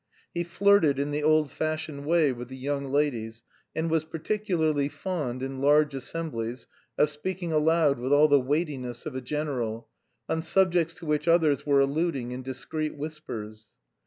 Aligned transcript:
He 0.33 0.43
flirted 0.43 0.97
in 0.97 1.11
the 1.11 1.21
old 1.21 1.51
fashioned 1.51 2.07
way 2.07 2.31
with 2.31 2.47
the 2.47 2.57
young 2.57 2.85
ladies, 2.85 3.43
and 3.75 3.87
was 3.87 4.03
particularly 4.03 4.89
fond, 4.89 5.43
in 5.43 5.61
large 5.61 5.93
assemblies, 5.93 6.65
of 6.97 7.07
speaking 7.11 7.51
aloud 7.53 7.99
with 7.99 8.11
all 8.11 8.27
the 8.27 8.39
weightiness 8.41 9.05
of 9.05 9.13
a 9.15 9.21
general, 9.21 9.89
on 10.27 10.41
subjects 10.41 10.95
to 10.95 11.05
which 11.05 11.27
others 11.27 11.67
were 11.67 11.81
alluding 11.81 12.31
in 12.31 12.41
discreet 12.41 12.95
whispers. 12.97 13.75